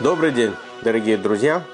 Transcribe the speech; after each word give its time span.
Добрый 0.00 0.32
день, 0.32 0.50
дорогие 0.82 1.16
друзья! 1.16 1.64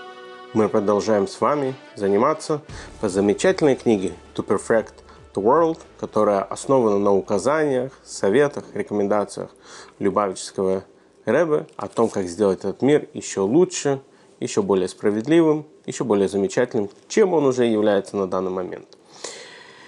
Мы 0.52 0.68
продолжаем 0.68 1.26
с 1.26 1.40
вами 1.40 1.74
заниматься 1.96 2.60
по 3.00 3.08
замечательной 3.08 3.76
книге 3.76 4.12
To 4.34 4.46
Perfect 4.46 4.92
the 5.32 5.42
World, 5.42 5.78
которая 5.98 6.42
основана 6.42 6.98
на 6.98 7.14
указаниях, 7.14 7.98
советах, 8.04 8.64
рекомендациях 8.74 9.50
Любавического 9.98 10.84
Рэбе 11.24 11.66
о 11.76 11.88
том, 11.88 12.10
как 12.10 12.26
сделать 12.26 12.58
этот 12.58 12.82
мир 12.82 13.08
еще 13.14 13.40
лучше, 13.40 14.02
еще 14.38 14.60
более 14.60 14.88
справедливым, 14.88 15.66
еще 15.86 16.04
более 16.04 16.28
замечательным, 16.28 16.90
чем 17.08 17.32
он 17.32 17.46
уже 17.46 17.64
является 17.64 18.18
на 18.18 18.28
данный 18.28 18.50
момент. 18.50 18.98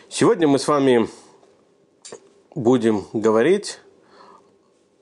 Сегодня 0.08 0.48
мы 0.48 0.58
с 0.58 0.66
вами 0.66 1.06
будем 2.54 3.04
говорить 3.12 3.78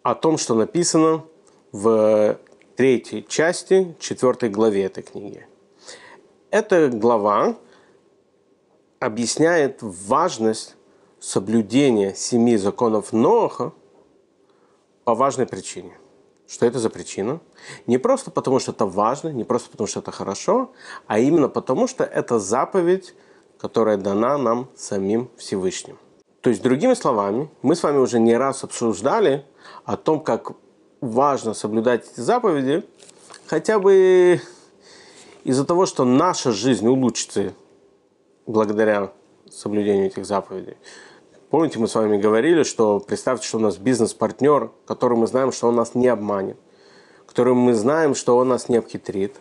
о 0.03 0.17
том, 0.17 0.37
что 0.37 0.57
написано 0.57 1.23
в 1.71 2.37
третьей 2.77 3.27
части, 3.27 3.95
четвертой 3.99 4.49
главе 4.49 4.85
этой 4.85 5.03
книги. 5.03 5.47
Эта 6.51 6.89
глава 6.89 7.57
объясняет 8.99 9.79
важность 9.81 10.77
соблюдения 11.21 12.15
семи 12.15 12.57
законов 12.57 13.13
Ноаха 13.13 13.73
по 15.05 15.15
важной 15.15 15.47
причине. 15.47 15.97
Что 16.49 16.67
это 16.67 16.81
за 16.81 16.91
причина? 16.91 17.41
Не 17.87 17.99
просто 17.99 18.33
потому, 18.33 18.59
что 18.59 18.73
это 18.73 18.85
важно, 18.85 19.29
не 19.29 19.45
просто 19.45 19.71
потому, 19.71 19.87
что 19.87 20.01
это 20.01 20.11
хорошо, 20.11 20.73
а 21.07 21.21
именно 21.21 21.49
потому, 21.49 21.87
что 21.87 22.03
это 22.03 22.41
заповедь, 22.41 23.15
которая 23.59 23.97
дана 23.97 24.37
нам 24.37 24.69
самим 24.75 25.31
Всевышним. 25.37 25.97
То 26.41 26.51
есть, 26.51 26.63
другими 26.63 26.95
словами, 26.95 27.49
мы 27.63 27.77
с 27.77 27.83
вами 27.83 27.99
уже 27.99 28.19
не 28.19 28.37
раз 28.37 28.65
обсуждали 28.65 29.45
о 29.85 29.97
том, 29.97 30.21
как 30.21 30.53
важно 31.01 31.55
соблюдать 31.55 32.11
эти 32.11 32.21
заповеди, 32.21 32.85
хотя 33.47 33.79
бы 33.79 34.41
из-за 35.45 35.65
того, 35.65 35.87
что 35.87 36.05
наша 36.05 36.53
жизнь 36.53 36.87
улучшится 36.87 37.53
благодаря 38.47 39.13
соблюдению 39.51 40.07
этих 40.07 40.27
заповедей. 40.27 40.77
Помните, 41.51 41.79
мы 41.79 41.89
с 41.89 41.95
вами 41.95 42.19
говорили, 42.19 42.63
что 42.63 43.01
представьте, 43.01 43.47
что 43.47 43.59
у 43.59 43.61
нас 43.61 43.77
бизнес-партнер, 43.77 44.71
который 44.87 45.17
мы 45.19 45.27
знаем, 45.27 45.51
что 45.51 45.69
он 45.69 45.77
нас 45.77 45.95
не 45.95 46.07
обманет, 46.07 46.57
который 47.27 47.55
мы 47.55 47.75
знаем, 47.75 48.15
что 48.15 48.37
он 48.37 48.49
нас 48.49 48.69
не 48.69 48.77
обхитрит, 48.77 49.37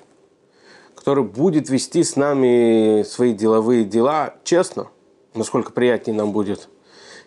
который 0.95 1.23
будет 1.23 1.69
вести 1.69 2.03
с 2.03 2.15
нами 2.15 3.03
свои 3.03 3.33
деловые 3.33 3.85
дела 3.85 4.35
честно, 4.43 4.87
насколько 5.35 5.71
приятнее 5.71 6.17
нам 6.17 6.31
будет 6.31 6.69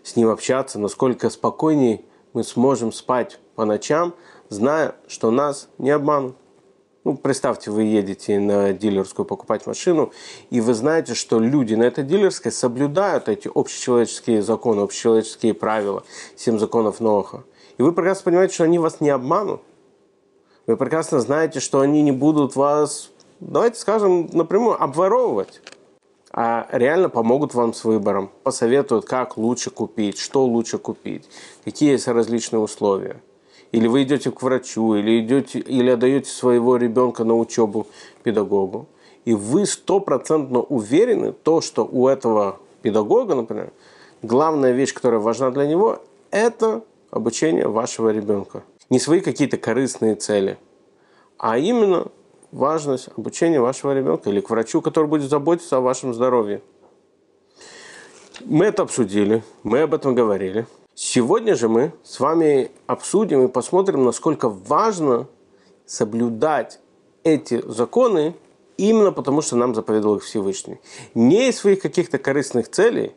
с 0.02 0.16
ним 0.16 0.30
общаться, 0.30 0.80
насколько 0.80 1.30
спокойнее 1.30 2.02
мы 2.32 2.44
сможем 2.44 2.92
спать 2.92 3.38
по 3.54 3.64
ночам, 3.64 4.14
зная, 4.48 4.94
что 5.08 5.30
нас 5.30 5.68
не 5.78 5.90
обманут. 5.90 6.36
Ну, 7.04 7.16
представьте, 7.16 7.72
вы 7.72 7.82
едете 7.82 8.38
на 8.38 8.72
дилерскую 8.72 9.26
покупать 9.26 9.66
машину, 9.66 10.12
и 10.50 10.60
вы 10.60 10.72
знаете, 10.72 11.14
что 11.14 11.40
люди 11.40 11.74
на 11.74 11.82
этой 11.82 12.04
дилерской 12.04 12.52
соблюдают 12.52 13.28
эти 13.28 13.50
общечеловеческие 13.52 14.40
законы, 14.40 14.82
общечеловеческие 14.82 15.52
правила, 15.52 16.04
семь 16.36 16.60
законов 16.60 17.00
Ноха. 17.00 17.42
И 17.76 17.82
вы 17.82 17.92
прекрасно 17.92 18.24
понимаете, 18.24 18.54
что 18.54 18.64
они 18.64 18.78
вас 18.78 19.00
не 19.00 19.10
обманут. 19.10 19.62
Вы 20.68 20.76
прекрасно 20.76 21.18
знаете, 21.18 21.58
что 21.58 21.80
они 21.80 22.02
не 22.02 22.12
будут 22.12 22.54
вас, 22.54 23.10
давайте 23.40 23.80
скажем 23.80 24.30
напрямую, 24.32 24.80
обворовывать 24.80 25.60
а 26.32 26.66
реально 26.72 27.08
помогут 27.08 27.54
вам 27.54 27.74
с 27.74 27.84
выбором, 27.84 28.30
посоветуют, 28.42 29.04
как 29.04 29.36
лучше 29.36 29.70
купить, 29.70 30.18
что 30.18 30.44
лучше 30.44 30.78
купить, 30.78 31.28
какие 31.64 31.92
есть 31.92 32.08
различные 32.08 32.60
условия. 32.60 33.20
Или 33.70 33.86
вы 33.86 34.02
идете 34.02 34.30
к 34.30 34.42
врачу, 34.42 34.94
или, 34.94 35.20
идете, 35.20 35.58
или 35.58 35.90
отдаете 35.90 36.30
своего 36.30 36.76
ребенка 36.76 37.24
на 37.24 37.36
учебу 37.38 37.86
педагогу. 38.22 38.86
И 39.24 39.34
вы 39.34 39.66
стопроцентно 39.66 40.60
уверены, 40.60 41.32
то, 41.32 41.60
что 41.60 41.88
у 41.90 42.08
этого 42.08 42.58
педагога, 42.82 43.34
например, 43.34 43.72
главная 44.20 44.72
вещь, 44.72 44.92
которая 44.92 45.20
важна 45.20 45.50
для 45.50 45.66
него, 45.66 46.00
это 46.30 46.82
обучение 47.10 47.68
вашего 47.68 48.10
ребенка. 48.10 48.62
Не 48.90 48.98
свои 48.98 49.20
какие-то 49.20 49.56
корыстные 49.56 50.16
цели, 50.16 50.58
а 51.38 51.56
именно 51.56 52.08
важность 52.52 53.08
обучения 53.16 53.60
вашего 53.60 53.92
ребенка 53.92 54.30
или 54.30 54.40
к 54.40 54.50
врачу, 54.50 54.80
который 54.80 55.06
будет 55.06 55.28
заботиться 55.28 55.78
о 55.78 55.80
вашем 55.80 56.14
здоровье. 56.14 56.62
Мы 58.44 58.66
это 58.66 58.82
обсудили, 58.82 59.42
мы 59.62 59.80
об 59.80 59.94
этом 59.94 60.14
говорили. 60.14 60.66
Сегодня 60.94 61.54
же 61.54 61.68
мы 61.68 61.92
с 62.04 62.20
вами 62.20 62.70
обсудим 62.86 63.44
и 63.44 63.48
посмотрим, 63.48 64.04
насколько 64.04 64.48
важно 64.48 65.26
соблюдать 65.86 66.78
эти 67.24 67.62
законы 67.66 68.34
именно 68.76 69.12
потому, 69.12 69.42
что 69.42 69.56
нам 69.56 69.74
заповедовал 69.74 70.16
их 70.16 70.24
Всевышний. 70.24 70.78
Не 71.14 71.48
из 71.48 71.58
своих 71.58 71.80
каких-то 71.80 72.18
корыстных 72.18 72.68
целей, 72.68 73.12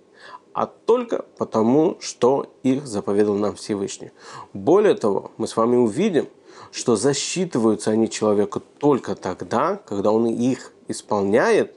а 0.55 0.67
только 0.67 1.25
потому, 1.37 1.97
что 1.99 2.47
их 2.63 2.87
заповедовал 2.87 3.37
нам 3.37 3.55
Всевышний. 3.55 4.11
Более 4.53 4.95
того, 4.95 5.31
мы 5.35 5.47
с 5.47 5.57
вами 5.57 5.75
увидим, 5.75 6.29
что 6.71 6.95
засчитываются 6.95 7.91
они 7.91 8.09
человеку 8.09 8.61
только 8.79 9.15
тогда, 9.15 9.75
когда 9.85 10.11
он 10.11 10.27
их 10.27 10.71
исполняет, 10.87 11.75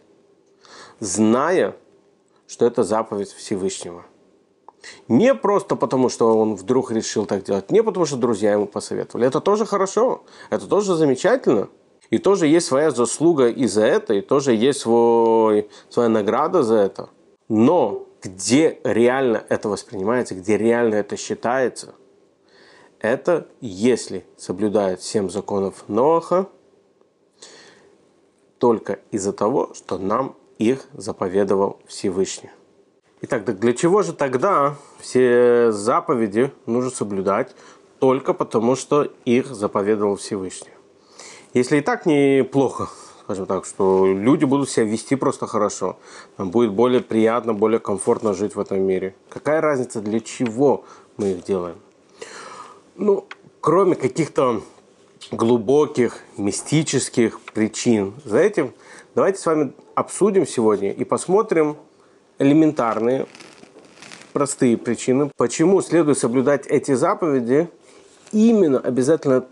зная, 1.01 1.75
что 2.47 2.67
это 2.67 2.85
заповедь 2.85 3.33
Всевышнего– 3.33 4.07
не 5.09 5.35
просто 5.35 5.75
потому, 5.75 6.09
что 6.09 6.39
он 6.39 6.55
вдруг 6.55 6.93
решил 6.93 7.27
так 7.27 7.43
делать, 7.43 7.71
не 7.73 7.83
потому, 7.83 8.07
что 8.07 8.17
друзья 8.17 8.53
ему 8.53 8.67
посоветовали. 8.67 9.27
Это 9.27 9.41
тоже 9.41 9.67
хорошо, 9.67 10.23
это 10.51 10.67
тоже 10.67 10.95
замечательно. 10.95 11.69
И 12.11 12.19
тоже 12.19 12.47
есть 12.47 12.67
своя 12.67 12.91
заслуга 12.91 13.49
и 13.49 13.67
за 13.67 13.85
это, 13.85 14.15
и 14.15 14.21
тоже 14.23 14.55
есть 14.55 14.81
свой, 14.81 15.69
своя 15.91 16.09
награда 16.09 16.63
за 16.63 16.77
это. 16.77 17.11
Но 17.49 18.08
где 18.23 18.79
реально 18.85 19.45
это 19.49 19.69
воспринимается, 19.69 20.35
где 20.35 20.57
реально 20.57 20.97
это 20.97 21.17
считается, 21.17 21.95
это 23.01 23.47
если 23.61 24.25
соблюдает 24.37 25.03
семь 25.03 25.31
законов 25.31 25.85
Ноаха, 25.89 26.49
только 28.59 28.99
из-за 29.13 29.33
того, 29.33 29.73
что 29.75 29.99
нам 29.99 30.37
их 30.59 30.87
заповедовал 30.93 31.81
Всевышний. 31.87 32.51
Итак, 33.21 33.45
так 33.45 33.59
для 33.59 33.73
чего 33.73 34.03
же 34.03 34.13
тогда 34.13 34.77
все 35.01 35.71
заповеди 35.73 36.53
нужно 36.67 36.91
соблюдать 36.91 37.55
только 38.01 38.35
потому, 38.35 38.77
что 38.77 39.05
их 39.25 39.47
заповедовал 39.47 40.17
Всевышний? 40.17 40.73
Если 41.55 41.79
и 41.79 41.81
так 41.81 42.07
неплохо, 42.07 42.89
скажем 43.29 43.45
так, 43.45 43.67
что 43.67 44.07
люди 44.07 44.47
будут 44.47 44.71
себя 44.71 44.87
вести 44.87 45.15
просто 45.15 45.47
хорошо, 45.47 45.99
будет 46.39 46.73
более 46.73 47.03
приятно, 47.03 47.53
более 47.53 47.79
комфортно 47.79 48.33
жить 48.33 48.55
в 48.55 48.61
этом 48.61 48.81
мире. 48.81 49.15
Какая 49.29 49.61
разница, 49.61 50.01
для 50.01 50.21
чего 50.21 50.87
мы 51.19 51.33
их 51.33 51.45
делаем? 51.45 51.77
Ну, 52.97 53.27
кроме 53.61 53.97
каких-то 53.97 54.63
глубоких, 55.31 56.21
мистических 56.39 57.39
причин 57.53 58.15
за 58.25 58.39
этим, 58.39 58.73
давайте 59.15 59.39
с 59.41 59.45
вами 59.45 59.75
обсудим 59.95 60.47
сегодня 60.47 60.91
и 60.91 61.05
посмотрим, 61.05 61.77
элементарные, 62.39 63.27
простые 64.33 64.79
причины, 64.79 65.31
почему 65.37 65.83
следует 65.83 66.17
соблюдать 66.17 66.67
эти 66.67 66.95
заповеди 66.95 67.69
именно 68.33 68.79
обязательно 68.79 69.45